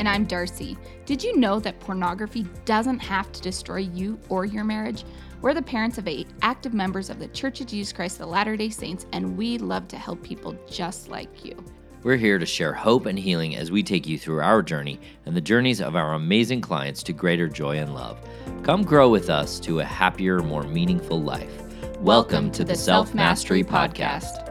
And 0.00 0.08
I'm 0.08 0.24
Darcy. 0.24 0.78
Did 1.04 1.22
you 1.22 1.36
know 1.36 1.60
that 1.60 1.78
pornography 1.78 2.46
doesn't 2.64 3.00
have 3.00 3.30
to 3.32 3.42
destroy 3.42 3.80
you 3.80 4.18
or 4.30 4.46
your 4.46 4.64
marriage? 4.64 5.04
We're 5.42 5.52
the 5.52 5.60
parents 5.60 5.98
of 5.98 6.08
eight 6.08 6.26
active 6.40 6.72
members 6.72 7.10
of 7.10 7.18
the 7.18 7.28
Church 7.28 7.60
of 7.60 7.66
Jesus 7.66 7.92
Christ 7.92 8.18
of 8.18 8.30
Latter 8.30 8.56
day 8.56 8.70
Saints, 8.70 9.04
and 9.12 9.36
we 9.36 9.58
love 9.58 9.88
to 9.88 9.98
help 9.98 10.22
people 10.22 10.56
just 10.66 11.10
like 11.10 11.44
you. 11.44 11.54
We're 12.02 12.16
here 12.16 12.38
to 12.38 12.46
share 12.46 12.72
hope 12.72 13.04
and 13.04 13.18
healing 13.18 13.56
as 13.56 13.70
we 13.70 13.82
take 13.82 14.06
you 14.06 14.18
through 14.18 14.40
our 14.40 14.62
journey 14.62 14.98
and 15.26 15.36
the 15.36 15.40
journeys 15.42 15.82
of 15.82 15.94
our 15.96 16.14
amazing 16.14 16.62
clients 16.62 17.02
to 17.02 17.12
greater 17.12 17.46
joy 17.46 17.76
and 17.76 17.92
love. 17.92 18.26
Come 18.62 18.84
grow 18.84 19.10
with 19.10 19.28
us 19.28 19.60
to 19.60 19.80
a 19.80 19.84
happier, 19.84 20.38
more 20.38 20.62
meaningful 20.62 21.20
life. 21.20 21.54
Welcome, 21.60 22.04
welcome 22.04 22.50
to, 22.52 22.58
to, 22.60 22.64
the 22.64 22.74
Self 22.74 23.14
Mastery 23.14 23.62
Podcast. 23.62 24.49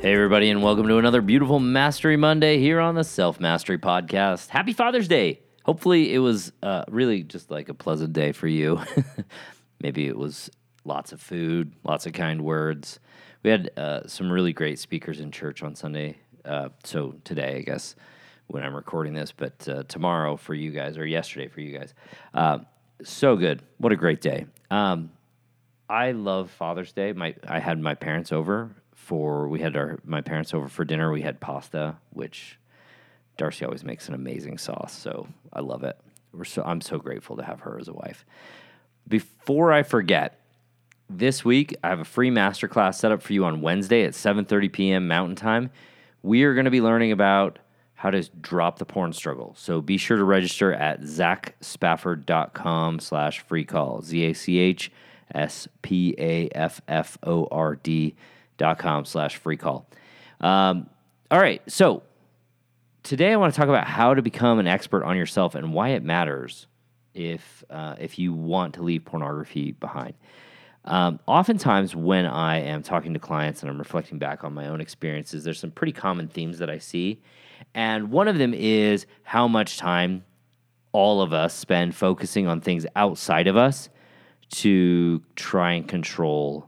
Hey, 0.00 0.14
everybody, 0.14 0.48
and 0.50 0.62
welcome 0.62 0.86
to 0.86 0.98
another 0.98 1.20
beautiful 1.20 1.58
Mastery 1.58 2.16
Monday 2.16 2.60
here 2.60 2.78
on 2.78 2.94
the 2.94 3.02
Self 3.02 3.40
Mastery 3.40 3.78
Podcast. 3.78 4.48
Happy 4.48 4.72
Father's 4.72 5.08
Day! 5.08 5.40
Hopefully, 5.64 6.14
it 6.14 6.20
was 6.20 6.52
uh, 6.62 6.84
really 6.88 7.24
just 7.24 7.50
like 7.50 7.68
a 7.68 7.74
pleasant 7.74 8.12
day 8.12 8.30
for 8.30 8.46
you. 8.46 8.80
Maybe 9.82 10.06
it 10.06 10.16
was 10.16 10.50
lots 10.84 11.10
of 11.10 11.20
food, 11.20 11.72
lots 11.82 12.06
of 12.06 12.12
kind 12.12 12.42
words. 12.42 13.00
We 13.42 13.50
had 13.50 13.70
uh, 13.76 14.06
some 14.06 14.30
really 14.30 14.52
great 14.52 14.78
speakers 14.78 15.18
in 15.18 15.32
church 15.32 15.64
on 15.64 15.74
Sunday. 15.74 16.18
Uh, 16.44 16.68
so 16.84 17.16
today, 17.24 17.56
I 17.56 17.62
guess, 17.62 17.96
when 18.46 18.62
I'm 18.62 18.76
recording 18.76 19.14
this, 19.14 19.32
but 19.32 19.68
uh, 19.68 19.82
tomorrow 19.88 20.36
for 20.36 20.54
you 20.54 20.70
guys, 20.70 20.96
or 20.96 21.06
yesterday 21.06 21.48
for 21.48 21.60
you 21.60 21.76
guys. 21.76 21.92
Uh, 22.32 22.58
so 23.02 23.34
good. 23.34 23.62
What 23.78 23.90
a 23.92 23.96
great 23.96 24.20
day. 24.20 24.46
Um, 24.70 25.10
I 25.88 26.12
love 26.12 26.52
Father's 26.52 26.92
Day. 26.92 27.12
My 27.12 27.34
I 27.48 27.58
had 27.58 27.80
my 27.80 27.96
parents 27.96 28.30
over 28.30 28.70
for 29.08 29.48
we 29.48 29.60
had 29.60 29.74
our 29.74 29.98
my 30.04 30.20
parents 30.20 30.52
over 30.52 30.68
for 30.68 30.84
dinner. 30.84 31.10
We 31.10 31.22
had 31.22 31.40
pasta, 31.40 31.96
which 32.10 32.58
Darcy 33.38 33.64
always 33.64 33.82
makes 33.82 34.06
an 34.06 34.12
amazing 34.12 34.58
sauce, 34.58 34.94
so 34.94 35.26
I 35.50 35.60
love 35.60 35.82
it. 35.82 35.98
We're 36.30 36.44
so 36.44 36.62
I'm 36.62 36.82
so 36.82 36.98
grateful 36.98 37.34
to 37.38 37.42
have 37.42 37.60
her 37.60 37.78
as 37.80 37.88
a 37.88 37.94
wife. 37.94 38.26
Before 39.08 39.72
I 39.72 39.82
forget, 39.82 40.38
this 41.08 41.42
week 41.42 41.74
I 41.82 41.88
have 41.88 42.00
a 42.00 42.04
free 42.04 42.28
masterclass 42.28 42.96
set 42.96 43.10
up 43.10 43.22
for 43.22 43.32
you 43.32 43.46
on 43.46 43.62
Wednesday 43.62 44.04
at 44.04 44.12
7:30 44.12 44.70
p.m. 44.70 45.08
Mountain 45.08 45.36
Time. 45.36 45.70
We 46.22 46.42
are 46.42 46.52
going 46.52 46.66
to 46.66 46.70
be 46.70 46.82
learning 46.82 47.12
about 47.12 47.60
how 47.94 48.10
to 48.10 48.22
drop 48.42 48.78
the 48.78 48.84
porn 48.84 49.14
struggle. 49.14 49.54
So 49.56 49.80
be 49.80 49.96
sure 49.96 50.18
to 50.18 50.24
register 50.24 50.74
at 50.74 51.00
zachspafford.com 51.00 53.00
slash 53.00 53.40
free 53.40 53.64
call. 53.64 54.02
Z-A-C-H 54.02 54.92
Com 58.58 59.04
slash 59.04 59.36
free 59.36 59.56
call. 59.56 59.88
Um, 60.40 60.88
all 61.30 61.38
right. 61.38 61.62
So 61.70 62.02
today 63.02 63.32
I 63.32 63.36
want 63.36 63.54
to 63.54 63.58
talk 63.58 63.68
about 63.68 63.86
how 63.86 64.14
to 64.14 64.22
become 64.22 64.58
an 64.58 64.66
expert 64.66 65.04
on 65.04 65.16
yourself 65.16 65.54
and 65.54 65.72
why 65.72 65.90
it 65.90 66.02
matters 66.02 66.66
if 67.14 67.64
uh, 67.70 67.96
if 67.98 68.18
you 68.18 68.32
want 68.32 68.74
to 68.74 68.82
leave 68.82 69.04
pornography 69.04 69.72
behind. 69.72 70.14
Um, 70.84 71.20
oftentimes, 71.26 71.94
when 71.94 72.24
I 72.24 72.60
am 72.60 72.82
talking 72.82 73.12
to 73.12 73.20
clients 73.20 73.62
and 73.62 73.70
I'm 73.70 73.78
reflecting 73.78 74.18
back 74.18 74.44
on 74.44 74.54
my 74.54 74.68
own 74.68 74.80
experiences, 74.80 75.44
there's 75.44 75.58
some 75.58 75.70
pretty 75.70 75.92
common 75.92 76.28
themes 76.28 76.58
that 76.58 76.70
I 76.70 76.78
see, 76.78 77.20
and 77.74 78.10
one 78.10 78.28
of 78.28 78.38
them 78.38 78.54
is 78.54 79.06
how 79.22 79.48
much 79.48 79.76
time 79.76 80.24
all 80.92 81.20
of 81.20 81.32
us 81.32 81.54
spend 81.54 81.94
focusing 81.94 82.46
on 82.46 82.60
things 82.60 82.86
outside 82.96 83.46
of 83.46 83.56
us 83.56 83.90
to 84.50 85.22
try 85.36 85.72
and 85.72 85.86
control 85.86 86.67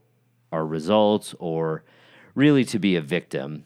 our 0.52 0.64
results 0.64 1.34
or 1.38 1.84
really 2.34 2.64
to 2.64 2.78
be 2.78 2.96
a 2.96 3.00
victim 3.00 3.64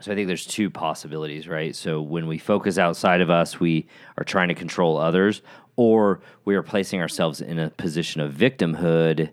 so 0.00 0.12
I 0.12 0.14
think 0.14 0.26
there's 0.26 0.46
two 0.46 0.68
possibilities, 0.68 1.48
right? 1.48 1.74
So 1.74 2.02
when 2.02 2.26
we 2.26 2.38
focus 2.38 2.76
outside 2.76 3.20
of 3.20 3.30
us, 3.30 3.58
we 3.58 3.86
are 4.18 4.24
trying 4.24 4.48
to 4.48 4.54
control 4.54 4.98
others, 4.98 5.40
or 5.76 6.20
we 6.44 6.54
are 6.54 6.62
placing 6.62 7.00
ourselves 7.00 7.40
in 7.40 7.58
a 7.58 7.70
position 7.70 8.20
of 8.20 8.34
victimhood, 8.34 9.30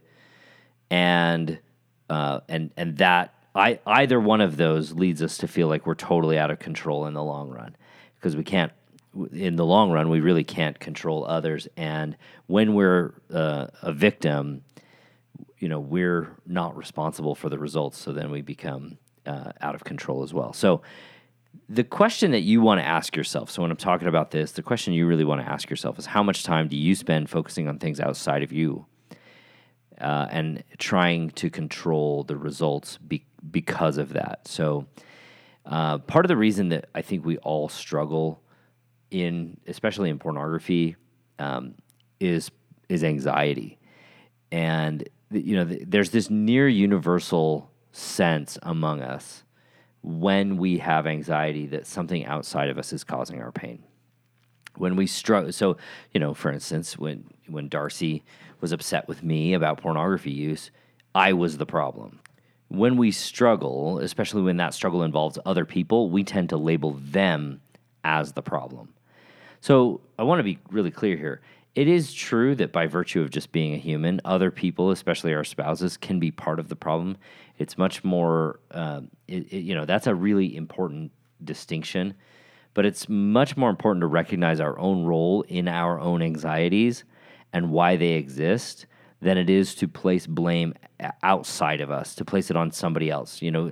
and 0.90 1.60
uh, 2.10 2.40
and 2.48 2.72
and 2.78 2.98
that 2.98 3.34
I, 3.54 3.80
either 3.86 4.20
one 4.20 4.40
of 4.40 4.56
those 4.56 4.94
leads 4.94 5.22
us 5.22 5.38
to 5.40 5.48
feel 5.48 5.68
like 5.68 5.86
we're 5.86 5.96
totally 5.96 6.38
out 6.38 6.50
of 6.50 6.60
control 6.60 7.08
in 7.08 7.14
the 7.14 7.24
long 7.24 7.50
run, 7.50 7.76
because 8.16 8.36
we 8.36 8.44
can't. 8.44 8.72
In 9.32 9.58
the 9.58 9.66
long 9.66 9.92
run, 9.92 10.10
we 10.10 10.22
really 10.22 10.44
can't 10.44 10.80
control 10.80 11.26
others, 11.26 11.68
and 11.76 12.16
when 12.48 12.74
we're 12.74 13.14
uh, 13.32 13.68
a 13.82 13.92
victim, 13.94 14.64
you 15.63 15.69
know, 15.69 15.79
we're 15.79 16.28
not 16.46 16.75
responsible 16.75 17.35
for 17.35 17.47
the 17.47 17.57
results. 17.57 17.97
So 17.97 18.12
then 18.12 18.29
we 18.29 18.41
become 18.41 18.97
uh, 19.25 19.53
out 19.62 19.75
of 19.75 19.85
control 19.85 20.22
as 20.22 20.34
well. 20.34 20.51
So, 20.51 20.81
the 21.69 21.85
question 21.85 22.31
that 22.31 22.41
you 22.41 22.59
want 22.59 22.81
to 22.81 22.85
ask 22.85 23.16
yourself 23.16 23.50
so, 23.50 23.62
when 23.62 23.72
I'm 23.72 23.78
talking 23.78 24.09
about 24.09 24.31
this, 24.31 24.51
the 24.51 24.62
question 24.62 24.91
you 24.91 25.07
really 25.07 25.24
want 25.24 25.40
to 25.40 25.50
ask 25.50 25.69
yourself 25.69 25.97
is 25.97 26.06
how 26.06 26.22
much 26.22 26.44
time 26.44 26.68
do 26.68 26.75
you 26.75 26.96
spend 26.96 27.29
focusing 27.29 27.69
on 27.69 27.79
things 27.79 28.01
outside 28.01 28.44
of 28.44 28.51
you 28.51 28.85
uh, 30.01 30.28
and 30.29 30.66
trying 30.79 31.29
to 31.29 31.50
control 31.50 32.25
the 32.25 32.35
results 32.35 32.97
be- 32.97 33.25
because 33.50 33.97
of 33.97 34.12
that? 34.12 34.45
So, 34.50 34.85
uh, 35.66 36.00
part 36.00 36.25
of 36.25 36.28
the 36.28 36.35
reason 36.35 36.68
that 36.69 36.90
I 36.94 37.01
think 37.01 37.24
we 37.24 37.38
all 37.38 37.69
struggle 37.69 38.44
in, 39.12 39.62
especially 39.66 40.09
in 40.09 40.19
pornography, 40.19 40.97
um, 41.40 41.75
is 42.19 42.51
is 42.90 43.06
anxiety, 43.06 43.80
and 44.51 45.07
you 45.34 45.56
know, 45.56 45.66
there's 45.66 46.12
this 46.12 46.30
near 46.30 46.68
universal 46.68 47.70
sense 47.92 48.58
among 48.64 49.02
us 49.02 49.44
when 50.02 50.58
we 50.58 50.80
have 50.80 51.08
anxiety 51.08 51.66
that 51.68 51.88
something 51.88 52.26
outside 52.26 52.70
of 52.70 52.78
us 52.78 52.92
is 52.92 53.04
causing 53.04 53.42
our 53.42 53.52
pain. 53.52 53.84
When 54.76 54.96
we 54.96 55.08
struggle, 55.08 55.52
so 55.52 55.78
you 56.12 56.20
know, 56.20 56.34
for 56.34 56.52
instance, 56.52 56.98
when 56.98 57.26
when 57.48 57.70
Darcy 57.70 58.24
was 58.60 58.72
upset 58.72 59.08
with 59.08 59.24
me 59.24 59.54
about 59.54 59.82
pornography 59.82 60.32
use, 60.32 60.72
I 61.14 61.34
was 61.34 61.58
the 61.58 61.66
problem. 61.66 62.20
When 62.70 62.98
we 62.98 63.12
struggle, 63.12 64.00
especially 64.00 64.42
when 64.42 64.58
that 64.58 64.74
struggle 64.74 65.04
involves 65.04 65.38
other 65.46 65.66
people, 65.66 66.10
we 66.10 66.24
tend 66.24 66.50
to 66.50 66.58
label 66.58 66.94
them 66.94 67.62
as 68.04 68.34
the 68.34 68.42
problem. 68.42 68.94
So 69.62 70.02
I 70.18 70.24
want 70.24 70.40
to 70.40 70.44
be 70.44 70.60
really 70.72 70.92
clear 70.92 71.16
here. 71.16 71.42
It 71.76 71.88
is 71.88 72.14
true 72.14 72.54
that 72.56 72.72
by 72.72 72.86
virtue 72.86 73.22
of 73.22 73.32
just 73.32 73.52
being 73.52 73.74
a 73.74 73.78
human, 73.78 74.22
other 74.24 74.52
people, 74.52 74.92
especially 74.92 75.34
our 75.34 75.44
spouses, 75.44 75.98
can 75.98 76.20
be 76.20 76.30
part 76.30 76.60
of 76.60 76.70
the 76.70 76.76
problem. 76.76 77.18
It's 77.58 77.78
much 77.80 78.04
more, 78.04 78.60
uh, 78.70 79.02
it, 79.28 79.52
it, 79.52 79.60
you 79.60 79.74
know, 79.74 79.86
that's 79.86 80.06
a 80.06 80.14
really 80.14 80.56
important 80.56 81.12
distinction. 81.44 82.14
But 82.76 82.86
it's 82.86 83.10
much 83.10 83.58
more 83.58 83.70
important 83.72 84.02
to 84.02 84.08
recognize 84.08 84.60
our 84.60 84.78
own 84.78 85.04
role 85.04 85.44
in 85.44 85.68
our 85.68 86.00
own 86.00 86.22
anxieties 86.22 87.06
and 87.52 87.72
why 87.72 87.96
they 87.96 88.14
exist 88.14 88.86
than 89.22 89.38
it 89.38 89.50
is 89.50 89.74
to 89.76 89.88
place 89.88 90.28
blame 90.28 90.74
outside 91.24 91.82
of 91.82 91.90
us, 91.90 92.14
to 92.16 92.26
place 92.26 92.52
it 92.52 92.58
on 92.58 92.72
somebody 92.72 93.10
else. 93.10 93.42
You 93.42 93.52
know, 93.52 93.72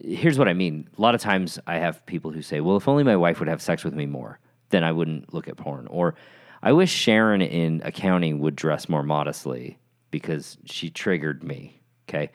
here's 0.00 0.38
what 0.38 0.48
I 0.48 0.52
mean. 0.52 0.88
A 0.96 1.00
lot 1.00 1.14
of 1.14 1.20
times 1.20 1.58
I 1.66 1.78
have 1.78 2.04
people 2.06 2.30
who 2.30 2.42
say, 2.42 2.60
well, 2.60 2.76
if 2.76 2.88
only 2.88 3.02
my 3.02 3.16
wife 3.16 3.40
would 3.40 3.48
have 3.48 3.62
sex 3.62 3.84
with 3.84 3.94
me 3.94 4.06
more, 4.06 4.38
then 4.70 4.84
I 4.84 4.92
wouldn't 4.92 5.32
look 5.34 5.48
at 5.48 5.56
porn. 5.56 5.86
Or, 5.88 6.14
I 6.62 6.72
wish 6.72 6.90
Sharon 6.90 7.42
in 7.42 7.82
accounting 7.84 8.38
would 8.38 8.54
dress 8.54 8.88
more 8.88 9.02
modestly 9.02 9.78
because 10.10 10.58
she 10.64 10.90
triggered 10.90 11.42
me. 11.42 11.80
Okay. 12.08 12.30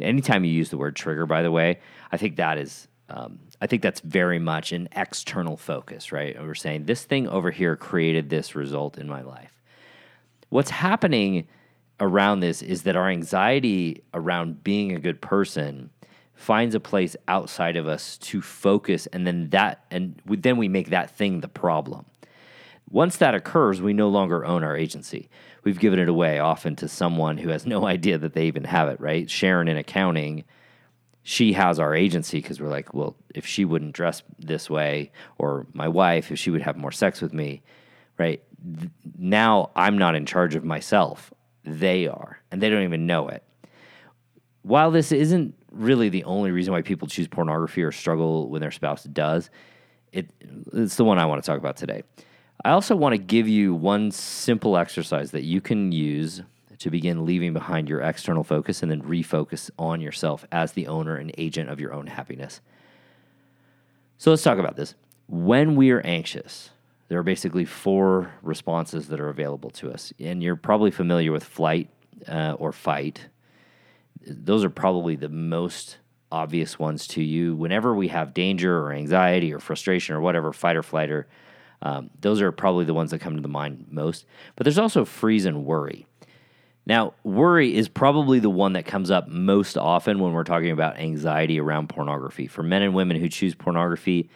Anytime 0.00 0.44
you 0.44 0.52
use 0.52 0.70
the 0.70 0.78
word 0.78 0.94
trigger, 0.94 1.26
by 1.26 1.42
the 1.42 1.50
way, 1.50 1.80
I 2.10 2.16
think 2.16 2.36
that 2.36 2.58
is, 2.58 2.86
um, 3.08 3.40
I 3.60 3.66
think 3.66 3.82
that's 3.82 4.00
very 4.00 4.38
much 4.38 4.72
an 4.72 4.88
external 4.94 5.56
focus, 5.56 6.12
right? 6.12 6.40
We're 6.40 6.54
saying 6.54 6.84
this 6.84 7.04
thing 7.04 7.28
over 7.28 7.50
here 7.50 7.76
created 7.76 8.30
this 8.30 8.54
result 8.54 8.98
in 8.98 9.08
my 9.08 9.22
life. 9.22 9.60
What's 10.48 10.70
happening 10.70 11.48
around 11.98 12.40
this 12.40 12.62
is 12.62 12.82
that 12.82 12.96
our 12.96 13.08
anxiety 13.08 14.02
around 14.12 14.62
being 14.62 14.92
a 14.92 14.98
good 14.98 15.20
person 15.20 15.90
finds 16.34 16.74
a 16.74 16.80
place 16.80 17.16
outside 17.28 17.76
of 17.76 17.86
us 17.86 18.18
to 18.18 18.42
focus 18.42 19.06
and 19.12 19.26
then 19.26 19.48
that 19.50 19.84
and 19.90 20.20
then 20.26 20.56
we 20.56 20.66
make 20.66 20.90
that 20.90 21.10
thing 21.16 21.40
the 21.40 21.48
problem 21.48 22.04
once 22.92 23.16
that 23.16 23.34
occurs, 23.34 23.80
we 23.80 23.94
no 23.94 24.08
longer 24.08 24.44
own 24.44 24.62
our 24.62 24.76
agency. 24.76 25.30
We've 25.64 25.78
given 25.78 25.98
it 25.98 26.10
away 26.10 26.38
often 26.38 26.76
to 26.76 26.88
someone 26.88 27.38
who 27.38 27.48
has 27.48 27.66
no 27.66 27.86
idea 27.96 28.18
that 28.18 28.34
they 28.34 28.46
even 28.46 28.64
have 28.64 28.88
it, 28.88 29.00
right? 29.00 29.28
Sharon 29.28 29.66
in 29.66 29.78
accounting, 29.78 30.44
she 31.22 31.54
has 31.54 31.80
our 31.80 31.94
agency 31.94 32.40
because 32.40 32.60
we're 32.60 32.68
like, 32.68 32.92
well, 32.92 33.16
if 33.34 33.46
she 33.46 33.64
wouldn't 33.64 33.94
dress 33.94 34.22
this 34.38 34.68
way, 34.68 35.10
or 35.38 35.66
my 35.72 35.88
wife, 35.88 36.30
if 36.30 36.38
she 36.38 36.50
would 36.50 36.62
have 36.62 36.76
more 36.76 36.92
sex 36.92 37.22
with 37.22 37.32
me, 37.32 37.62
right? 38.18 38.42
Now 39.18 39.70
I'm 39.74 39.96
not 39.96 40.14
in 40.14 40.26
charge 40.26 40.54
of 40.54 40.64
myself. 40.64 41.32
they 41.64 42.08
are, 42.08 42.40
and 42.50 42.60
they 42.60 42.68
don't 42.68 42.82
even 42.82 43.06
know 43.06 43.28
it. 43.28 43.42
While 44.62 44.90
this 44.90 45.12
isn't 45.12 45.54
really 45.70 46.08
the 46.08 46.24
only 46.24 46.50
reason 46.50 46.72
why 46.72 46.82
people 46.82 47.08
choose 47.08 47.26
pornography 47.26 47.82
or 47.82 47.92
struggle 47.92 48.50
when 48.50 48.60
their 48.60 48.70
spouse 48.70 49.04
does, 49.04 49.48
it, 50.12 50.28
it's 50.72 50.96
the 50.96 51.04
one 51.04 51.18
I 51.18 51.24
want 51.24 51.42
to 51.42 51.46
talk 51.46 51.58
about 51.58 51.76
today. 51.76 52.02
I 52.64 52.70
also 52.70 52.94
want 52.94 53.12
to 53.14 53.18
give 53.18 53.48
you 53.48 53.74
one 53.74 54.12
simple 54.12 54.76
exercise 54.76 55.32
that 55.32 55.42
you 55.42 55.60
can 55.60 55.90
use 55.90 56.42
to 56.78 56.90
begin 56.90 57.24
leaving 57.24 57.52
behind 57.52 57.88
your 57.88 58.00
external 58.00 58.44
focus 58.44 58.82
and 58.82 58.90
then 58.90 59.02
refocus 59.02 59.70
on 59.78 60.00
yourself 60.00 60.44
as 60.52 60.72
the 60.72 60.86
owner 60.86 61.16
and 61.16 61.32
agent 61.38 61.70
of 61.70 61.80
your 61.80 61.92
own 61.92 62.06
happiness. 62.06 62.60
So 64.18 64.30
let's 64.30 64.42
talk 64.42 64.58
about 64.58 64.76
this. 64.76 64.94
When 65.28 65.74
we 65.74 65.90
are 65.90 66.00
anxious, 66.00 66.70
there 67.08 67.18
are 67.18 67.24
basically 67.24 67.64
four 67.64 68.32
responses 68.42 69.08
that 69.08 69.20
are 69.20 69.28
available 69.28 69.70
to 69.70 69.92
us. 69.92 70.12
And 70.18 70.42
you're 70.42 70.56
probably 70.56 70.90
familiar 70.90 71.32
with 71.32 71.44
flight 71.44 71.88
uh, 72.28 72.56
or 72.58 72.72
fight. 72.72 73.28
Those 74.26 74.64
are 74.64 74.70
probably 74.70 75.16
the 75.16 75.28
most 75.28 75.98
obvious 76.30 76.78
ones 76.78 77.06
to 77.08 77.22
you. 77.22 77.54
Whenever 77.54 77.94
we 77.94 78.08
have 78.08 78.34
danger 78.34 78.78
or 78.78 78.92
anxiety 78.92 79.52
or 79.52 79.58
frustration 79.58 80.14
or 80.14 80.20
whatever, 80.20 80.52
fight 80.52 80.76
or 80.76 80.82
flighter, 80.82 81.26
um, 81.82 82.10
those 82.20 82.40
are 82.40 82.52
probably 82.52 82.84
the 82.84 82.94
ones 82.94 83.10
that 83.10 83.20
come 83.20 83.34
to 83.36 83.42
the 83.42 83.48
mind 83.48 83.86
most. 83.90 84.24
But 84.56 84.64
there's 84.64 84.78
also 84.78 85.04
freeze 85.04 85.44
and 85.44 85.64
worry. 85.64 86.06
Now, 86.86 87.14
worry 87.22 87.74
is 87.74 87.88
probably 87.88 88.38
the 88.38 88.50
one 88.50 88.72
that 88.72 88.86
comes 88.86 89.10
up 89.10 89.28
most 89.28 89.76
often 89.76 90.18
when 90.18 90.32
we're 90.32 90.44
talking 90.44 90.70
about 90.70 90.98
anxiety 90.98 91.60
around 91.60 91.88
pornography. 91.88 92.46
For 92.46 92.62
men 92.62 92.82
and 92.82 92.94
women 92.94 93.16
who 93.18 93.28
choose 93.28 93.54
pornography, 93.54 94.30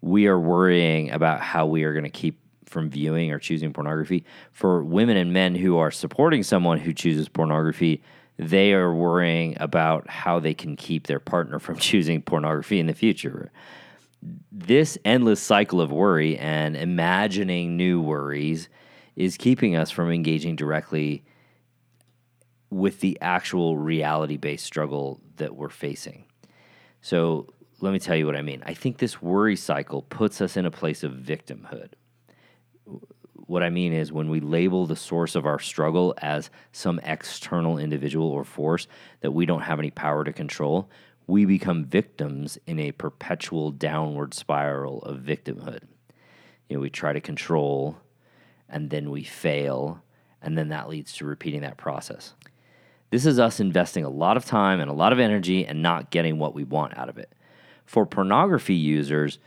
we 0.00 0.26
are 0.26 0.38
worrying 0.38 1.10
about 1.10 1.40
how 1.40 1.66
we 1.66 1.84
are 1.84 1.92
going 1.92 2.04
to 2.04 2.10
keep 2.10 2.38
from 2.66 2.88
viewing 2.88 3.30
or 3.30 3.38
choosing 3.38 3.72
pornography. 3.72 4.24
For 4.52 4.82
women 4.82 5.16
and 5.16 5.32
men 5.32 5.54
who 5.54 5.78
are 5.78 5.90
supporting 5.90 6.42
someone 6.42 6.78
who 6.78 6.94
chooses 6.94 7.28
pornography, 7.28 8.02
they 8.38 8.72
are 8.72 8.92
worrying 8.92 9.56
about 9.60 10.08
how 10.08 10.40
they 10.40 10.54
can 10.54 10.76
keep 10.76 11.06
their 11.06 11.20
partner 11.20 11.58
from 11.58 11.76
choosing 11.76 12.22
pornography 12.22 12.80
in 12.80 12.86
the 12.86 12.94
future. 12.94 13.50
This 14.50 14.96
endless 15.04 15.40
cycle 15.40 15.80
of 15.80 15.90
worry 15.90 16.38
and 16.38 16.76
imagining 16.76 17.76
new 17.76 18.00
worries 18.00 18.68
is 19.16 19.36
keeping 19.36 19.76
us 19.76 19.90
from 19.90 20.10
engaging 20.10 20.56
directly 20.56 21.24
with 22.70 23.00
the 23.00 23.18
actual 23.20 23.76
reality 23.76 24.36
based 24.36 24.64
struggle 24.64 25.20
that 25.36 25.54
we're 25.54 25.68
facing. 25.68 26.24
So 27.00 27.48
let 27.80 27.92
me 27.92 27.98
tell 27.98 28.16
you 28.16 28.26
what 28.26 28.36
I 28.36 28.42
mean. 28.42 28.62
I 28.64 28.74
think 28.74 28.98
this 28.98 29.20
worry 29.20 29.56
cycle 29.56 30.02
puts 30.02 30.40
us 30.40 30.56
in 30.56 30.64
a 30.64 30.70
place 30.70 31.02
of 31.02 31.12
victimhood. 31.12 31.90
What 33.34 33.62
I 33.62 33.70
mean 33.70 33.92
is 33.92 34.12
when 34.12 34.30
we 34.30 34.40
label 34.40 34.86
the 34.86 34.96
source 34.96 35.34
of 35.34 35.44
our 35.44 35.58
struggle 35.58 36.14
as 36.18 36.48
some 36.70 37.00
external 37.00 37.76
individual 37.76 38.28
or 38.28 38.44
force 38.44 38.86
that 39.20 39.32
we 39.32 39.46
don't 39.46 39.62
have 39.62 39.80
any 39.80 39.90
power 39.90 40.24
to 40.24 40.32
control, 40.32 40.88
we 41.26 41.44
become 41.44 41.84
victims 41.84 42.58
in 42.66 42.78
a 42.78 42.92
perpetual 42.92 43.70
downward 43.70 44.34
spiral 44.34 45.02
of 45.02 45.18
victimhood. 45.18 45.82
You 46.68 46.76
know, 46.76 46.80
we 46.80 46.90
try 46.90 47.12
to 47.12 47.20
control 47.20 47.98
and 48.68 48.90
then 48.90 49.10
we 49.10 49.22
fail, 49.22 50.02
and 50.40 50.56
then 50.56 50.70
that 50.70 50.88
leads 50.88 51.12
to 51.14 51.26
repeating 51.26 51.60
that 51.60 51.76
process. 51.76 52.32
This 53.10 53.26
is 53.26 53.38
us 53.38 53.60
investing 53.60 54.04
a 54.04 54.08
lot 54.08 54.38
of 54.38 54.46
time 54.46 54.80
and 54.80 54.90
a 54.90 54.94
lot 54.94 55.12
of 55.12 55.18
energy 55.18 55.66
and 55.66 55.82
not 55.82 56.10
getting 56.10 56.38
what 56.38 56.54
we 56.54 56.64
want 56.64 56.96
out 56.96 57.10
of 57.10 57.18
it. 57.18 57.30
For 57.84 58.06
pornography 58.06 58.74
users, 58.74 59.38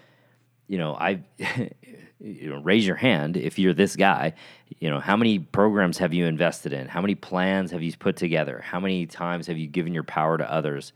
you 0.67 0.77
know, 0.77 0.93
I 0.93 1.23
you 2.19 2.49
know, 2.49 2.61
raise 2.61 2.85
your 2.85 2.95
hand 2.95 3.37
if 3.37 3.59
you're 3.59 3.73
this 3.73 3.95
guy. 3.95 4.33
You 4.79 4.89
know, 4.89 4.99
how 4.99 5.17
many 5.17 5.39
programs 5.39 5.97
have 5.97 6.13
you 6.13 6.25
invested 6.25 6.73
in? 6.73 6.87
How 6.87 7.01
many 7.01 7.15
plans 7.15 7.71
have 7.71 7.83
you 7.83 7.91
put 7.97 8.15
together? 8.15 8.63
How 8.63 8.79
many 8.79 9.05
times 9.05 9.47
have 9.47 9.57
you 9.57 9.67
given 9.67 9.93
your 9.93 10.03
power 10.03 10.37
to 10.37 10.51
others? 10.51 10.93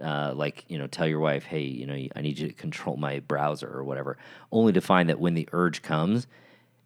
Uh, 0.00 0.32
like, 0.34 0.64
you 0.68 0.78
know, 0.78 0.86
tell 0.86 1.06
your 1.06 1.20
wife, 1.20 1.44
hey, 1.44 1.62
you 1.62 1.86
know, 1.86 1.94
I 2.16 2.20
need 2.20 2.38
you 2.38 2.48
to 2.48 2.54
control 2.54 2.96
my 2.96 3.20
browser 3.20 3.68
or 3.68 3.84
whatever, 3.84 4.18
only 4.50 4.72
to 4.72 4.80
find 4.80 5.08
that 5.08 5.20
when 5.20 5.34
the 5.34 5.48
urge 5.52 5.82
comes 5.82 6.26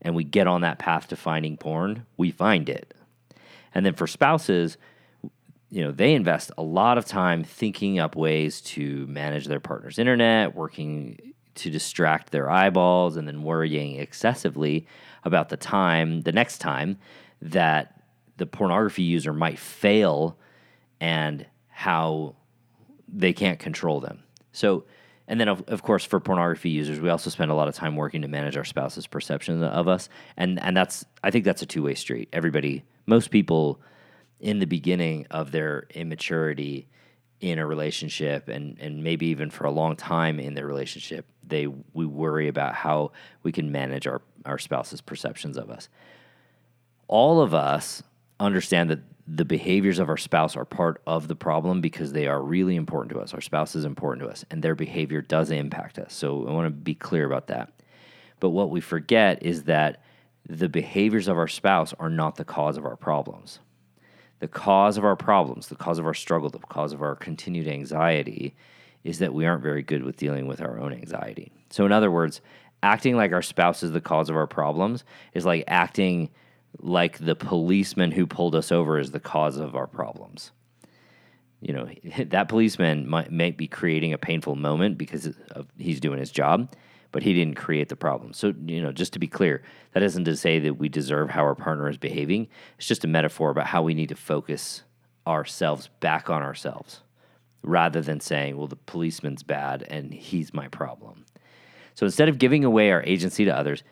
and 0.02 0.14
we 0.14 0.24
get 0.24 0.46
on 0.46 0.60
that 0.60 0.78
path 0.78 1.08
to 1.08 1.16
finding 1.16 1.56
porn, 1.56 2.06
we 2.16 2.30
find 2.30 2.68
it. 2.68 2.94
And 3.74 3.86
then 3.86 3.94
for 3.94 4.06
spouses, 4.06 4.76
you 5.70 5.84
know 5.84 5.92
they 5.92 6.14
invest 6.14 6.50
a 6.56 6.62
lot 6.62 6.98
of 6.98 7.04
time 7.04 7.44
thinking 7.44 7.98
up 7.98 8.16
ways 8.16 8.60
to 8.60 9.06
manage 9.06 9.46
their 9.46 9.60
partner's 9.60 9.98
internet 9.98 10.54
working 10.54 11.34
to 11.56 11.70
distract 11.70 12.30
their 12.30 12.48
eyeballs 12.48 13.16
and 13.16 13.26
then 13.26 13.42
worrying 13.42 13.96
excessively 13.96 14.86
about 15.24 15.48
the 15.48 15.56
time 15.56 16.22
the 16.22 16.32
next 16.32 16.58
time 16.58 16.98
that 17.42 18.02
the 18.36 18.46
pornography 18.46 19.02
user 19.02 19.32
might 19.32 19.58
fail 19.58 20.38
and 21.00 21.44
how 21.68 22.34
they 23.10 23.32
can't 23.32 23.58
control 23.58 24.00
them. 24.00 24.22
So 24.52 24.84
and 25.26 25.38
then 25.38 25.48
of, 25.48 25.62
of 25.68 25.82
course 25.82 26.04
for 26.04 26.20
pornography 26.20 26.70
users 26.70 27.00
we 27.00 27.10
also 27.10 27.28
spend 27.30 27.50
a 27.50 27.54
lot 27.54 27.68
of 27.68 27.74
time 27.74 27.96
working 27.96 28.22
to 28.22 28.28
manage 28.28 28.56
our 28.56 28.64
spouse's 28.64 29.06
perception 29.06 29.62
of 29.62 29.88
us. 29.88 30.08
And 30.36 30.60
and 30.60 30.76
that's 30.76 31.04
i 31.22 31.30
think 31.30 31.44
that's 31.44 31.62
a 31.62 31.66
two-way 31.66 31.94
street. 31.94 32.28
Everybody 32.32 32.84
most 33.06 33.30
people 33.30 33.80
in 34.40 34.58
the 34.58 34.66
beginning 34.66 35.26
of 35.30 35.50
their 35.50 35.86
immaturity 35.94 36.88
in 37.40 37.58
a 37.58 37.66
relationship 37.66 38.48
and 38.48 38.78
and 38.80 39.04
maybe 39.04 39.26
even 39.26 39.50
for 39.50 39.64
a 39.64 39.70
long 39.70 39.96
time 39.96 40.40
in 40.40 40.54
their 40.54 40.66
relationship 40.66 41.24
they 41.46 41.66
we 41.66 42.06
worry 42.06 42.48
about 42.48 42.74
how 42.74 43.12
we 43.42 43.52
can 43.52 43.70
manage 43.70 44.06
our 44.06 44.22
our 44.44 44.58
spouse's 44.58 45.00
perceptions 45.00 45.56
of 45.56 45.70
us. 45.70 45.88
All 47.06 47.40
of 47.40 47.54
us 47.54 48.02
understand 48.40 48.90
that 48.90 49.00
the 49.30 49.44
behaviors 49.44 49.98
of 49.98 50.08
our 50.08 50.16
spouse 50.16 50.56
are 50.56 50.64
part 50.64 51.02
of 51.06 51.28
the 51.28 51.36
problem 51.36 51.82
because 51.82 52.12
they 52.12 52.26
are 52.26 52.42
really 52.42 52.76
important 52.76 53.12
to 53.12 53.20
us. 53.20 53.34
Our 53.34 53.42
spouse 53.42 53.76
is 53.76 53.84
important 53.84 54.24
to 54.24 54.30
us 54.30 54.44
and 54.50 54.62
their 54.62 54.74
behavior 54.74 55.20
does 55.20 55.50
impact 55.50 55.98
us. 55.98 56.14
So 56.14 56.48
i 56.48 56.52
want 56.52 56.66
to 56.66 56.70
be 56.70 56.94
clear 56.94 57.26
about 57.26 57.48
that. 57.48 57.70
But 58.40 58.50
what 58.50 58.70
we 58.70 58.80
forget 58.80 59.42
is 59.42 59.64
that 59.64 60.02
the 60.48 60.68
behaviors 60.68 61.28
of 61.28 61.36
our 61.36 61.48
spouse 61.48 61.92
are 61.98 62.08
not 62.08 62.36
the 62.36 62.44
cause 62.44 62.78
of 62.78 62.86
our 62.86 62.96
problems. 62.96 63.58
The 64.38 64.48
cause 64.48 64.96
of 64.96 65.04
our 65.04 65.16
problems, 65.16 65.68
the 65.68 65.76
cause 65.76 65.98
of 65.98 66.06
our 66.06 66.14
struggle, 66.14 66.48
the 66.48 66.58
cause 66.60 66.94
of 66.94 67.02
our 67.02 67.16
continued 67.16 67.68
anxiety 67.68 68.54
is 69.04 69.18
that 69.18 69.34
we 69.34 69.44
aren't 69.44 69.62
very 69.62 69.82
good 69.82 70.04
with 70.04 70.16
dealing 70.16 70.46
with 70.46 70.62
our 70.62 70.78
own 70.78 70.92
anxiety. 70.92 71.52
So, 71.70 71.84
in 71.84 71.92
other 71.92 72.10
words, 72.10 72.40
acting 72.82 73.16
like 73.16 73.32
our 73.32 73.42
spouse 73.42 73.82
is 73.82 73.90
the 73.90 74.00
cause 74.00 74.30
of 74.30 74.36
our 74.36 74.46
problems 74.46 75.04
is 75.34 75.44
like 75.44 75.64
acting 75.66 76.30
like 76.80 77.18
the 77.18 77.34
policeman 77.34 78.12
who 78.12 78.26
pulled 78.26 78.54
us 78.54 78.70
over 78.70 78.98
is 78.98 79.10
the 79.10 79.20
cause 79.20 79.56
of 79.56 79.74
our 79.74 79.86
problems. 79.86 80.52
You 81.60 81.74
know, 81.74 81.88
that 82.26 82.48
policeman 82.48 83.08
might, 83.08 83.32
might 83.32 83.56
be 83.56 83.68
creating 83.68 84.12
a 84.12 84.18
painful 84.18 84.56
moment 84.56 84.98
because 84.98 85.30
he's 85.76 86.00
doing 86.00 86.18
his 86.18 86.30
job, 86.30 86.74
but 87.10 87.22
he 87.22 87.32
didn't 87.32 87.56
create 87.56 87.88
the 87.88 87.96
problem. 87.96 88.32
So, 88.32 88.54
you 88.66 88.82
know, 88.82 88.92
just 88.92 89.12
to 89.14 89.18
be 89.18 89.26
clear, 89.26 89.62
that 89.92 90.02
isn't 90.02 90.24
to 90.24 90.36
say 90.36 90.58
that 90.60 90.74
we 90.74 90.88
deserve 90.88 91.30
how 91.30 91.42
our 91.42 91.54
partner 91.54 91.88
is 91.88 91.98
behaving. 91.98 92.48
It's 92.76 92.86
just 92.86 93.04
a 93.04 93.08
metaphor 93.08 93.50
about 93.50 93.66
how 93.66 93.82
we 93.82 93.94
need 93.94 94.10
to 94.10 94.16
focus 94.16 94.82
ourselves 95.26 95.88
back 96.00 96.30
on 96.30 96.42
ourselves 96.42 97.02
rather 97.62 98.00
than 98.00 98.20
saying, 98.20 98.56
well, 98.56 98.66
the 98.66 98.76
policeman's 98.76 99.42
bad 99.42 99.84
and 99.90 100.12
he's 100.12 100.54
my 100.54 100.68
problem. 100.68 101.24
So 101.94 102.06
instead 102.06 102.28
of 102.28 102.38
giving 102.38 102.64
away 102.64 102.92
our 102.92 103.02
agency 103.02 103.44
to 103.44 103.56
others, 103.56 103.82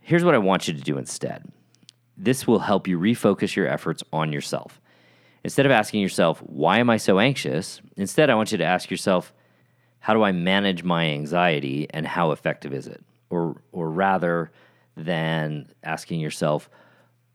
here's 0.00 0.24
what 0.24 0.34
I 0.34 0.38
want 0.38 0.66
you 0.66 0.74
to 0.74 0.80
do 0.80 0.98
instead. 0.98 1.44
This 2.16 2.46
will 2.46 2.60
help 2.60 2.88
you 2.88 2.98
refocus 2.98 3.54
your 3.54 3.66
efforts 3.66 4.02
on 4.12 4.32
yourself. 4.32 4.80
Instead 5.44 5.66
of 5.66 5.72
asking 5.72 6.00
yourself, 6.00 6.40
why 6.40 6.78
am 6.78 6.90
I 6.90 6.96
so 6.96 7.18
anxious? 7.18 7.80
Instead, 7.96 8.30
I 8.30 8.34
want 8.34 8.52
you 8.52 8.58
to 8.58 8.64
ask 8.64 8.90
yourself, 8.90 9.32
how 10.00 10.14
do 10.14 10.22
I 10.22 10.32
manage 10.32 10.82
my 10.82 11.06
anxiety 11.06 11.86
and 11.90 12.06
how 12.06 12.32
effective 12.32 12.72
is 12.72 12.86
it? 12.86 13.04
Or, 13.30 13.60
or 13.72 13.90
rather 13.90 14.50
than 14.96 15.68
asking 15.82 16.20
yourself, 16.20 16.70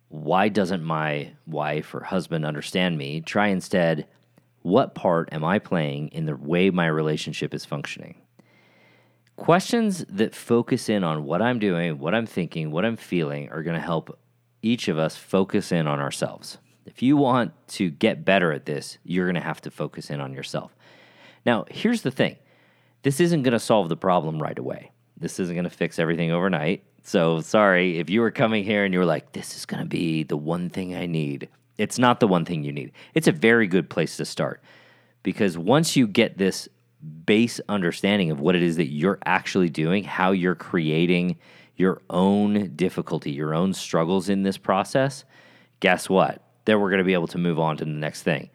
why 0.09 0.49
doesn't 0.49 0.83
my 0.83 1.31
wife 1.47 1.93
or 1.93 2.03
husband 2.03 2.45
understand 2.45 2.97
me? 2.97 3.21
Try 3.21 3.47
instead, 3.47 4.07
what 4.61 4.95
part 4.95 5.29
am 5.31 5.43
I 5.43 5.59
playing 5.59 6.09
in 6.09 6.25
the 6.25 6.35
way 6.35 6.69
my 6.69 6.87
relationship 6.87 7.53
is 7.53 7.65
functioning? 7.65 8.15
Questions 9.37 10.05
that 10.09 10.35
focus 10.35 10.89
in 10.89 11.03
on 11.03 11.23
what 11.23 11.41
I'm 11.41 11.59
doing, 11.59 11.97
what 11.97 12.13
I'm 12.13 12.25
thinking, 12.25 12.71
what 12.71 12.85
I'm 12.85 12.97
feeling 12.97 13.49
are 13.49 13.63
going 13.63 13.79
to 13.79 13.81
help 13.81 14.19
each 14.61 14.87
of 14.87 14.97
us 14.97 15.15
focus 15.15 15.71
in 15.71 15.87
on 15.87 15.99
ourselves. 15.99 16.57
If 16.85 17.01
you 17.01 17.17
want 17.17 17.53
to 17.69 17.89
get 17.89 18.25
better 18.25 18.51
at 18.51 18.65
this, 18.65 18.97
you're 19.03 19.25
going 19.25 19.35
to 19.35 19.41
have 19.41 19.61
to 19.61 19.71
focus 19.71 20.09
in 20.09 20.19
on 20.19 20.33
yourself. 20.33 20.75
Now, 21.45 21.65
here's 21.69 22.01
the 22.01 22.11
thing 22.11 22.37
this 23.03 23.19
isn't 23.19 23.43
going 23.43 23.53
to 23.53 23.59
solve 23.59 23.89
the 23.89 23.97
problem 23.97 24.41
right 24.41 24.57
away. 24.57 24.91
This 25.17 25.39
isn't 25.39 25.55
going 25.55 25.63
to 25.63 25.69
fix 25.69 25.99
everything 25.99 26.31
overnight. 26.31 26.83
So 27.03 27.41
sorry 27.41 27.97
if 27.99 28.09
you 28.09 28.21
were 28.21 28.31
coming 28.31 28.63
here 28.63 28.85
and 28.85 28.93
you 28.93 28.99
were 28.99 29.05
like, 29.05 29.31
this 29.31 29.55
is 29.55 29.65
going 29.65 29.81
to 29.81 29.89
be 29.89 30.23
the 30.23 30.37
one 30.37 30.69
thing 30.69 30.95
I 30.95 31.05
need. 31.05 31.49
It's 31.77 31.97
not 31.97 32.19
the 32.19 32.27
one 32.27 32.45
thing 32.45 32.63
you 32.63 32.71
need. 32.71 32.91
It's 33.15 33.27
a 33.27 33.31
very 33.31 33.67
good 33.67 33.89
place 33.89 34.17
to 34.17 34.25
start 34.25 34.61
because 35.23 35.57
once 35.57 35.95
you 35.95 36.07
get 36.07 36.37
this 36.37 36.69
base 37.25 37.59
understanding 37.69 38.29
of 38.29 38.39
what 38.39 38.55
it 38.55 38.61
is 38.61 38.77
that 38.77 38.91
you're 38.91 39.19
actually 39.25 39.69
doing, 39.69 40.03
how 40.03 40.31
you're 40.31 40.55
creating 40.55 41.37
your 41.81 42.01
own 42.09 42.73
difficulty, 42.75 43.31
your 43.31 43.53
own 43.53 43.73
struggles 43.73 44.29
in 44.29 44.43
this 44.43 44.57
process, 44.57 45.25
guess 45.81 46.09
what? 46.09 46.41
then 46.65 46.79
we're 46.79 46.89
going 46.89 46.99
to 46.99 47.03
be 47.03 47.13
able 47.13 47.27
to 47.27 47.37
move 47.37 47.59
on 47.59 47.77
to 47.77 47.85
the 47.85 47.91
next 47.91 48.23
thing. 48.23 48.49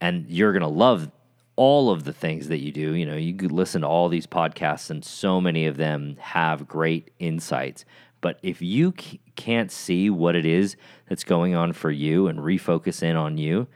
And 0.00 0.26
you're 0.28 0.52
going 0.52 0.62
to 0.62 0.68
love 0.68 1.10
all 1.56 1.90
of 1.90 2.04
the 2.04 2.12
things 2.12 2.48
that 2.48 2.60
you 2.60 2.72
do. 2.72 2.94
You 2.94 3.06
know, 3.06 3.16
you 3.16 3.34
could 3.34 3.52
listen 3.52 3.82
to 3.82 3.86
all 3.86 4.08
these 4.08 4.26
podcasts, 4.26 4.90
and 4.90 5.04
so 5.04 5.40
many 5.40 5.66
of 5.66 5.76
them 5.76 6.16
have 6.18 6.66
great 6.66 7.10
insights. 7.18 7.84
But 8.22 8.38
if 8.42 8.62
you 8.62 8.92
can't 9.36 9.70
see 9.70 10.10
what 10.10 10.36
it 10.36 10.46
is 10.46 10.76
that's 11.08 11.24
going 11.24 11.54
on 11.54 11.72
for 11.72 11.90
you 11.90 12.28
and 12.28 12.38
refocus 12.38 13.02
in 13.02 13.16
on 13.16 13.38
you, 13.38 13.66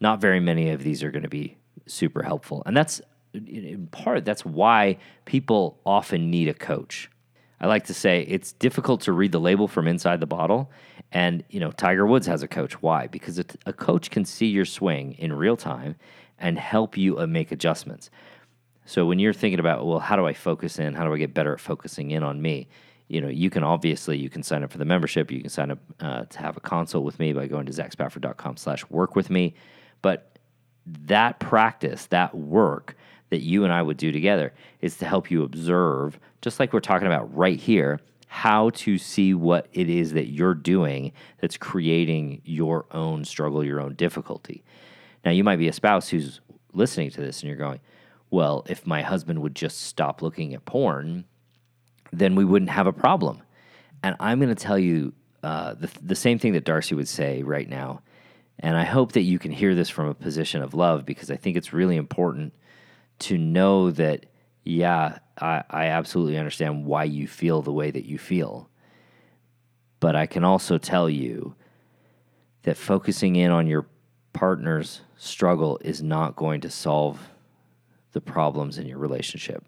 not 0.00 0.20
very 0.20 0.40
many 0.40 0.70
of 0.70 0.82
these 0.82 1.02
are 1.02 1.10
going 1.10 1.22
to 1.22 1.28
be 1.28 1.56
super 1.86 2.22
helpful. 2.22 2.62
And 2.66 2.76
that's 2.76 3.00
in 3.34 3.88
part, 3.90 4.24
that's 4.24 4.44
why 4.44 4.98
people 5.24 5.80
often 5.86 6.30
need 6.30 6.48
a 6.48 6.54
coach. 6.54 7.08
I 7.62 7.66
like 7.68 7.86
to 7.86 7.94
say 7.94 8.22
it's 8.22 8.52
difficult 8.52 9.02
to 9.02 9.12
read 9.12 9.30
the 9.30 9.38
label 9.38 9.68
from 9.68 9.86
inside 9.86 10.18
the 10.18 10.26
bottle. 10.26 10.70
And, 11.12 11.44
you 11.48 11.60
know, 11.60 11.70
Tiger 11.70 12.06
Woods 12.06 12.26
has 12.26 12.42
a 12.42 12.48
coach. 12.48 12.82
Why? 12.82 13.06
Because 13.06 13.38
a 13.38 13.72
coach 13.72 14.10
can 14.10 14.24
see 14.24 14.46
your 14.46 14.64
swing 14.64 15.12
in 15.12 15.32
real 15.32 15.56
time 15.56 15.94
and 16.38 16.58
help 16.58 16.96
you 16.96 17.20
uh, 17.20 17.26
make 17.26 17.52
adjustments. 17.52 18.10
So 18.84 19.06
when 19.06 19.20
you're 19.20 19.32
thinking 19.32 19.60
about, 19.60 19.86
well, 19.86 20.00
how 20.00 20.16
do 20.16 20.26
I 20.26 20.32
focus 20.32 20.80
in? 20.80 20.94
How 20.94 21.04
do 21.04 21.14
I 21.14 21.18
get 21.18 21.34
better 21.34 21.52
at 21.52 21.60
focusing 21.60 22.10
in 22.10 22.24
on 22.24 22.42
me? 22.42 22.68
You 23.06 23.20
know, 23.20 23.28
you 23.28 23.48
can 23.48 23.62
obviously 23.62 24.18
you 24.18 24.28
can 24.28 24.42
sign 24.42 24.64
up 24.64 24.72
for 24.72 24.78
the 24.78 24.84
membership. 24.84 25.30
You 25.30 25.42
can 25.42 25.50
sign 25.50 25.70
up 25.70 25.78
uh, 26.00 26.24
to 26.24 26.38
have 26.40 26.56
a 26.56 26.60
consult 26.60 27.04
with 27.04 27.20
me 27.20 27.32
by 27.32 27.46
going 27.46 27.66
to 27.66 27.72
zachspafford.com 27.72 28.56
slash 28.56 28.84
work 28.90 29.14
with 29.14 29.30
me. 29.30 29.54
But 30.00 30.38
that 30.86 31.38
practice, 31.38 32.06
that 32.06 32.34
work 32.34 32.96
that 33.32 33.40
you 33.40 33.64
and 33.64 33.72
I 33.72 33.80
would 33.80 33.96
do 33.96 34.12
together 34.12 34.52
is 34.82 34.98
to 34.98 35.06
help 35.06 35.30
you 35.30 35.42
observe, 35.42 36.20
just 36.42 36.60
like 36.60 36.74
we're 36.74 36.80
talking 36.80 37.06
about 37.06 37.34
right 37.34 37.58
here, 37.58 37.98
how 38.26 38.68
to 38.70 38.98
see 38.98 39.32
what 39.32 39.68
it 39.72 39.88
is 39.88 40.12
that 40.12 40.26
you're 40.26 40.52
doing 40.52 41.12
that's 41.40 41.56
creating 41.56 42.42
your 42.44 42.84
own 42.90 43.24
struggle, 43.24 43.64
your 43.64 43.80
own 43.80 43.94
difficulty. 43.94 44.62
Now, 45.24 45.30
you 45.30 45.44
might 45.44 45.56
be 45.56 45.66
a 45.66 45.72
spouse 45.72 46.10
who's 46.10 46.42
listening 46.74 47.10
to 47.12 47.22
this 47.22 47.40
and 47.40 47.48
you're 47.48 47.56
going, 47.56 47.80
well, 48.30 48.66
if 48.68 48.86
my 48.86 49.00
husband 49.00 49.40
would 49.40 49.54
just 49.54 49.80
stop 49.80 50.20
looking 50.20 50.52
at 50.52 50.66
porn, 50.66 51.24
then 52.12 52.34
we 52.34 52.44
wouldn't 52.44 52.70
have 52.70 52.86
a 52.86 52.92
problem. 52.92 53.40
And 54.02 54.14
I'm 54.20 54.40
going 54.40 54.54
to 54.54 54.62
tell 54.62 54.78
you 54.78 55.14
uh, 55.42 55.72
the, 55.72 55.88
the 56.02 56.14
same 56.14 56.38
thing 56.38 56.52
that 56.52 56.66
Darcy 56.66 56.94
would 56.94 57.08
say 57.08 57.42
right 57.42 57.66
now. 57.66 58.02
And 58.58 58.76
I 58.76 58.84
hope 58.84 59.12
that 59.12 59.22
you 59.22 59.38
can 59.38 59.52
hear 59.52 59.74
this 59.74 59.88
from 59.88 60.08
a 60.08 60.14
position 60.14 60.60
of 60.60 60.74
love 60.74 61.06
because 61.06 61.30
I 61.30 61.36
think 61.36 61.56
it's 61.56 61.72
really 61.72 61.96
important 61.96 62.52
to 63.20 63.38
know 63.38 63.90
that, 63.92 64.26
yeah, 64.64 65.18
I, 65.40 65.62
I 65.70 65.86
absolutely 65.86 66.38
understand 66.38 66.86
why 66.86 67.04
you 67.04 67.26
feel 67.26 67.62
the 67.62 67.72
way 67.72 67.90
that 67.90 68.04
you 68.04 68.18
feel. 68.18 68.68
But 70.00 70.16
I 70.16 70.26
can 70.26 70.44
also 70.44 70.78
tell 70.78 71.08
you 71.08 71.54
that 72.62 72.76
focusing 72.76 73.36
in 73.36 73.50
on 73.50 73.66
your 73.66 73.86
partner's 74.32 75.02
struggle 75.16 75.78
is 75.82 76.02
not 76.02 76.36
going 76.36 76.60
to 76.62 76.70
solve 76.70 77.20
the 78.12 78.20
problems 78.20 78.78
in 78.78 78.86
your 78.86 78.98
relationship. 78.98 79.64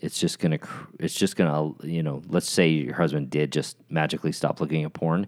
It's 0.00 0.18
just 0.18 0.40
to 0.40 0.58
it's 1.00 1.14
just 1.14 1.36
to, 1.36 1.74
you 1.82 2.02
know, 2.02 2.22
let's 2.28 2.50
say 2.50 2.68
your 2.68 2.94
husband 2.94 3.30
did 3.30 3.50
just 3.50 3.76
magically 3.88 4.32
stop 4.32 4.60
looking 4.60 4.84
at 4.84 4.92
porn. 4.92 5.26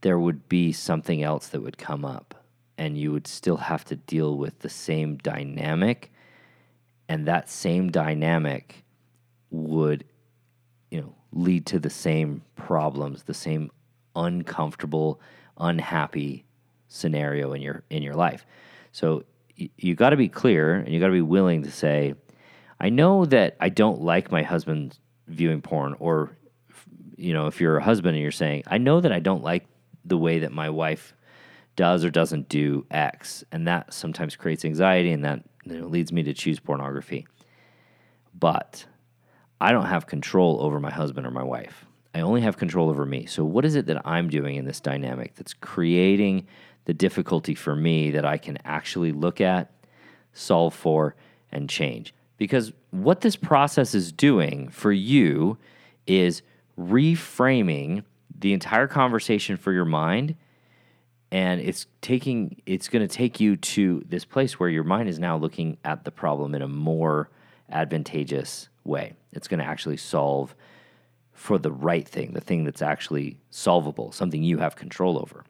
There 0.00 0.18
would 0.18 0.48
be 0.48 0.72
something 0.72 1.22
else 1.22 1.48
that 1.48 1.62
would 1.62 1.78
come 1.78 2.04
up 2.04 2.46
and 2.78 2.98
you 2.98 3.12
would 3.12 3.26
still 3.26 3.56
have 3.56 3.84
to 3.86 3.96
deal 3.96 4.36
with 4.36 4.60
the 4.60 4.68
same 4.68 5.16
dynamic 5.16 6.12
and 7.08 7.26
that 7.26 7.48
same 7.48 7.90
dynamic 7.90 8.84
would 9.50 10.04
you 10.90 11.00
know 11.00 11.14
lead 11.32 11.66
to 11.66 11.78
the 11.78 11.90
same 11.90 12.42
problems, 12.56 13.24
the 13.24 13.34
same 13.34 13.70
uncomfortable, 14.14 15.20
unhappy 15.58 16.44
scenario 16.88 17.52
in 17.52 17.62
your 17.62 17.84
in 17.90 18.02
your 18.02 18.14
life. 18.14 18.46
So 18.92 19.24
you, 19.54 19.68
you 19.76 19.94
got 19.94 20.10
to 20.10 20.16
be 20.16 20.28
clear 20.28 20.74
and 20.74 20.88
you 20.88 21.00
got 21.00 21.06
to 21.06 21.12
be 21.12 21.20
willing 21.20 21.62
to 21.62 21.70
say, 21.70 22.14
I 22.80 22.90
know 22.90 23.24
that 23.26 23.56
I 23.60 23.68
don't 23.68 24.00
like 24.02 24.30
my 24.30 24.42
husband 24.42 24.98
viewing 25.28 25.62
porn, 25.62 25.96
or 25.98 26.36
you 27.16 27.32
know, 27.32 27.46
if 27.46 27.60
you're 27.60 27.78
a 27.78 27.82
husband 27.82 28.14
and 28.14 28.22
you're 28.22 28.30
saying, 28.30 28.64
I 28.66 28.78
know 28.78 29.00
that 29.00 29.12
I 29.12 29.20
don't 29.20 29.42
like 29.42 29.66
the 30.04 30.18
way 30.18 30.40
that 30.40 30.52
my 30.52 30.70
wife 30.70 31.14
does 31.74 32.04
or 32.04 32.10
doesn't 32.10 32.48
do 32.48 32.86
X, 32.90 33.44
and 33.52 33.66
that 33.66 33.92
sometimes 33.92 34.36
creates 34.36 34.64
anxiety, 34.64 35.12
and 35.12 35.24
that 35.24 35.42
you 35.66 35.80
know, 35.80 35.86
leads 35.86 36.12
me 36.12 36.22
to 36.22 36.32
choose 36.32 36.60
pornography. 36.60 37.26
But 38.38 38.86
I 39.60 39.72
don't 39.72 39.86
have 39.86 40.06
control 40.06 40.58
over 40.60 40.80
my 40.80 40.90
husband 40.90 41.26
or 41.26 41.30
my 41.30 41.42
wife. 41.42 41.86
I 42.14 42.20
only 42.20 42.40
have 42.40 42.56
control 42.56 42.88
over 42.88 43.04
me. 43.04 43.26
So, 43.26 43.44
what 43.44 43.64
is 43.64 43.74
it 43.74 43.86
that 43.86 44.06
I'm 44.06 44.30
doing 44.30 44.56
in 44.56 44.64
this 44.64 44.80
dynamic 44.80 45.34
that's 45.34 45.52
creating 45.52 46.46
the 46.86 46.94
difficulty 46.94 47.54
for 47.54 47.76
me 47.76 48.10
that 48.12 48.24
I 48.24 48.38
can 48.38 48.58
actually 48.64 49.12
look 49.12 49.40
at, 49.40 49.70
solve 50.32 50.72
for, 50.72 51.14
and 51.52 51.68
change. 51.68 52.14
Because 52.38 52.72
what 52.90 53.20
this 53.20 53.36
process 53.36 53.94
is 53.94 54.12
doing 54.12 54.68
for 54.68 54.92
you 54.92 55.58
is 56.06 56.42
reframing 56.78 58.04
the 58.38 58.52
entire 58.52 58.86
conversation 58.86 59.56
for 59.56 59.72
your 59.72 59.84
mind 59.84 60.36
and 61.32 61.60
it's 61.60 61.86
taking 62.00 62.62
it's 62.66 62.88
going 62.88 63.06
to 63.06 63.14
take 63.14 63.40
you 63.40 63.56
to 63.56 64.02
this 64.08 64.24
place 64.24 64.58
where 64.58 64.68
your 64.68 64.84
mind 64.84 65.08
is 65.08 65.18
now 65.18 65.36
looking 65.36 65.76
at 65.84 66.04
the 66.04 66.10
problem 66.10 66.54
in 66.54 66.62
a 66.62 66.68
more 66.68 67.30
advantageous 67.70 68.68
way. 68.84 69.14
It's 69.32 69.48
going 69.48 69.60
to 69.60 69.66
actually 69.66 69.96
solve 69.96 70.54
for 71.32 71.58
the 71.58 71.72
right 71.72 72.08
thing, 72.08 72.32
the 72.32 72.40
thing 72.40 72.64
that's 72.64 72.80
actually 72.80 73.38
solvable, 73.50 74.12
something 74.12 74.42
you 74.42 74.58
have 74.58 74.76
control 74.76 75.18
over. 75.18 75.44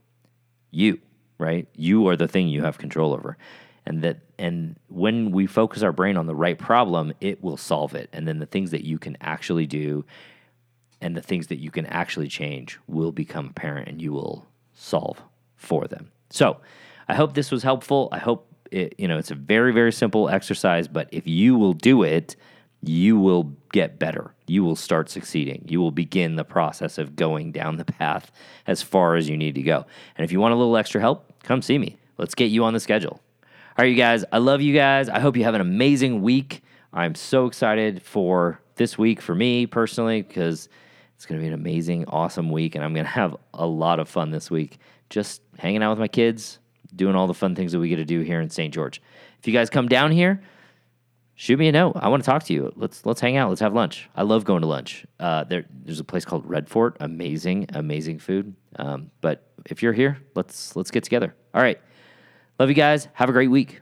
You 0.71 0.99
right? 1.38 1.68
You 1.76 2.09
are 2.09 2.16
the 2.16 2.28
thing 2.28 2.49
you 2.49 2.62
have 2.62 2.78
control 2.78 3.12
over. 3.12 3.37
And 3.85 4.02
that 4.02 4.18
and 4.38 4.76
when 4.88 5.30
we 5.30 5.47
focus 5.47 5.83
our 5.83 5.92
brain 5.92 6.16
on 6.16 6.26
the 6.26 6.35
right 6.35 6.59
problem, 6.59 7.12
it 7.21 7.42
will 7.42 7.56
solve 7.56 7.95
it. 7.95 8.09
And 8.12 8.26
then 8.26 8.38
the 8.38 8.47
things 8.47 8.71
that 8.73 8.85
you 8.85 8.99
can 8.99 9.16
actually 9.21 9.66
do 9.66 10.04
and 11.00 11.16
the 11.16 11.23
things 11.23 11.49
that 11.49 11.59
you 11.59 11.71
can 11.71 11.87
actually 11.87 12.28
change 12.28 12.78
will 12.87 13.12
become 13.12 13.49
apparent 13.49 13.88
and 13.88 14.02
you 14.02 14.12
will 14.12 14.47
solve 14.75 15.23
for 15.56 15.86
them. 15.86 16.10
So, 16.30 16.60
I 17.08 17.14
hope 17.14 17.34
this 17.34 17.50
was 17.50 17.62
helpful. 17.62 18.08
I 18.12 18.18
hope 18.18 18.52
it, 18.70 18.94
you 18.98 19.06
know, 19.06 19.18
it's 19.18 19.30
a 19.30 19.34
very 19.34 19.72
very 19.72 19.92
simple 19.92 20.28
exercise, 20.28 20.88
but 20.88 21.08
if 21.12 21.26
you 21.26 21.56
will 21.56 21.72
do 21.72 22.02
it, 22.02 22.36
you 22.82 23.18
will 23.18 23.44
get 23.72 23.98
better. 23.98 24.34
You 24.46 24.64
will 24.64 24.76
start 24.76 25.08
succeeding. 25.08 25.64
You 25.68 25.80
will 25.80 25.90
begin 25.90 26.36
the 26.36 26.44
process 26.44 26.98
of 26.98 27.16
going 27.16 27.52
down 27.52 27.76
the 27.76 27.84
path 27.84 28.30
as 28.66 28.82
far 28.82 29.16
as 29.16 29.28
you 29.28 29.36
need 29.36 29.54
to 29.56 29.62
go. 29.62 29.86
And 30.16 30.25
if 30.25 30.32
you 30.32 30.40
want 30.40 30.54
a 30.54 30.56
little 30.56 30.76
extra 30.76 31.00
help, 31.00 31.42
come 31.42 31.62
see 31.62 31.78
me. 31.78 31.96
Let's 32.18 32.34
get 32.34 32.50
you 32.50 32.64
on 32.64 32.72
the 32.72 32.80
schedule. 32.80 33.20
All 33.78 33.82
right, 33.82 33.90
you 33.90 33.96
guys, 33.96 34.25
I 34.32 34.38
love 34.38 34.62
you 34.62 34.75
guys. 34.75 35.08
I 35.08 35.20
hope 35.20 35.36
you 35.36 35.44
have 35.44 35.54
an 35.54 35.60
amazing 35.60 36.22
week. 36.22 36.62
I'm 36.92 37.14
so 37.14 37.46
excited 37.46 38.02
for 38.02 38.60
this 38.76 38.96
week 38.96 39.20
for 39.20 39.34
me 39.34 39.66
personally 39.66 40.22
because 40.22 40.68
it's 41.14 41.26
going 41.26 41.38
to 41.38 41.42
be 41.42 41.48
an 41.48 41.54
amazing, 41.54 42.06
awesome 42.06 42.50
week. 42.50 42.75
And 42.75 42.84
I'm 42.84 42.94
going 42.94 43.04
to 43.06 43.10
have 43.10 43.36
a 43.52 43.66
lot 43.66 44.00
of 44.00 44.08
fun 44.08 44.30
this 44.30 44.50
week 44.50 44.78
just 45.10 45.42
hanging 45.58 45.82
out 45.82 45.90
with 45.90 45.98
my 45.98 46.08
kids, 46.08 46.58
doing 46.94 47.14
all 47.14 47.26
the 47.26 47.34
fun 47.34 47.54
things 47.54 47.72
that 47.72 47.78
we 47.78 47.88
get 47.88 47.96
to 47.96 48.04
do 48.04 48.20
here 48.20 48.40
in 48.40 48.50
St. 48.50 48.72
George. 48.72 49.00
If 49.38 49.46
you 49.46 49.52
guys 49.52 49.70
come 49.70 49.88
down 49.88 50.12
here, 50.12 50.42
shoot 51.34 51.58
me 51.58 51.68
a 51.68 51.72
note. 51.72 51.94
I 51.96 52.08
want 52.08 52.22
to 52.22 52.26
talk 52.26 52.44
to 52.44 52.52
you. 52.52 52.72
Let's 52.76 53.06
let's 53.06 53.20
hang 53.20 53.36
out. 53.36 53.48
Let's 53.48 53.60
have 53.60 53.75
lunch. 53.75 54.08
I 54.16 54.22
love 54.22 54.44
going 54.44 54.62
to 54.62 54.68
lunch. 54.68 55.06
Uh, 55.20 55.44
there, 55.44 55.64
there's 55.70 56.00
a 56.00 56.04
place 56.04 56.25
called 56.25 56.48
Red 56.48 56.68
Fort. 56.68 56.96
Amazing, 57.00 57.66
amazing 57.75 58.18
food. 58.18 58.54
Um, 58.76 59.10
but 59.20 59.48
if 59.66 59.82
you're 59.82 59.92
here, 59.92 60.18
let's 60.34 60.75
let's 60.76 60.90
get 60.90 61.04
together. 61.04 61.34
All 61.54 61.62
right. 61.62 61.80
Love 62.58 62.68
you 62.68 62.75
guys. 62.75 63.08
Have 63.12 63.28
a 63.28 63.32
great 63.32 63.50
week. 63.50 63.80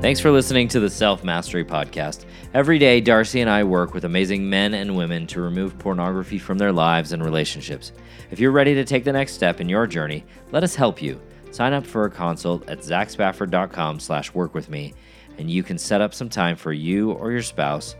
Thanks 0.00 0.20
for 0.20 0.30
listening 0.30 0.68
to 0.68 0.78
the 0.78 0.88
Self 0.88 1.24
Mastery 1.24 1.64
Podcast. 1.64 2.24
Every 2.54 2.78
day, 2.78 3.00
Darcy 3.00 3.40
and 3.40 3.50
I 3.50 3.64
work 3.64 3.94
with 3.94 4.04
amazing 4.04 4.48
men 4.48 4.74
and 4.74 4.96
women 4.96 5.26
to 5.26 5.40
remove 5.40 5.76
pornography 5.76 6.38
from 6.38 6.56
their 6.56 6.70
lives 6.72 7.10
and 7.10 7.24
relationships. 7.24 7.90
If 8.30 8.38
you're 8.38 8.52
ready 8.52 8.74
to 8.76 8.84
take 8.84 9.02
the 9.02 9.12
next 9.12 9.32
step 9.32 9.60
in 9.60 9.68
your 9.68 9.88
journey, 9.88 10.24
let 10.52 10.62
us 10.62 10.76
help 10.76 11.02
you. 11.02 11.20
Sign 11.50 11.72
up 11.72 11.84
for 11.84 12.04
a 12.04 12.10
consult 12.10 12.68
at 12.68 12.78
zachspafford.com 12.78 13.98
slash 13.98 14.32
work 14.34 14.54
with 14.54 14.68
me, 14.70 14.94
and 15.36 15.50
you 15.50 15.64
can 15.64 15.76
set 15.76 16.00
up 16.00 16.14
some 16.14 16.28
time 16.28 16.54
for 16.54 16.72
you 16.72 17.10
or 17.10 17.32
your 17.32 17.42
spouse 17.42 17.96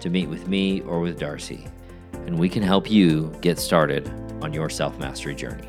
to 0.00 0.08
meet 0.08 0.30
with 0.30 0.48
me 0.48 0.80
or 0.80 1.00
with 1.00 1.18
Darcy. 1.18 1.66
And 2.14 2.38
we 2.38 2.48
can 2.48 2.62
help 2.62 2.90
you 2.90 3.30
get 3.42 3.58
started 3.58 4.08
on 4.40 4.54
your 4.54 4.70
self 4.70 4.98
mastery 4.98 5.34
journey. 5.34 5.68